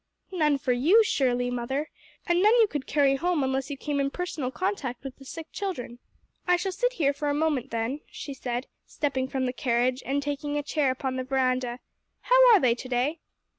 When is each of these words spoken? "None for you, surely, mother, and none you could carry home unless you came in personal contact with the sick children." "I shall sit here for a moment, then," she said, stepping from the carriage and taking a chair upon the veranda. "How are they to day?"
"None 0.31 0.57
for 0.57 0.73
you, 0.73 1.03
surely, 1.03 1.51
mother, 1.51 1.91
and 2.25 2.41
none 2.41 2.55
you 2.59 2.65
could 2.65 2.87
carry 2.87 3.17
home 3.17 3.43
unless 3.43 3.69
you 3.69 3.77
came 3.77 3.99
in 3.99 4.09
personal 4.09 4.49
contact 4.49 5.03
with 5.03 5.17
the 5.17 5.25
sick 5.25 5.51
children." 5.51 5.99
"I 6.47 6.55
shall 6.55 6.71
sit 6.71 6.93
here 6.93 7.13
for 7.13 7.29
a 7.29 7.35
moment, 7.35 7.69
then," 7.69 7.99
she 8.09 8.33
said, 8.33 8.65
stepping 8.87 9.27
from 9.27 9.45
the 9.45 9.53
carriage 9.53 10.01
and 10.03 10.23
taking 10.23 10.57
a 10.57 10.63
chair 10.63 10.89
upon 10.89 11.17
the 11.17 11.23
veranda. 11.23 11.81
"How 12.21 12.51
are 12.51 12.59
they 12.59 12.73
to 12.73 12.89
day?" 12.89 13.19